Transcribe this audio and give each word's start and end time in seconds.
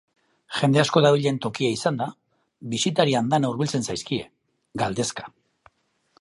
Jende 0.59 0.79
asko 0.83 1.01
dabilen 1.05 1.35
tokia 1.45 1.69
izanda, 1.75 2.07
bisitari 2.71 3.13
andana 3.21 3.53
hurbiltzen 3.53 3.87
zaizkie, 3.91 4.23
galdezka. 4.85 5.29